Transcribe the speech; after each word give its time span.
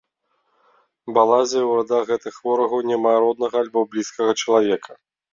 Балазе 1.17 1.59
ў 1.65 1.71
радах 1.79 2.03
гэтых 2.11 2.39
ворагаў 2.47 2.81
няма 2.93 3.11
роднага 3.25 3.57
або 3.65 3.83
блізкага 3.91 4.31
чалавека. 4.41 4.91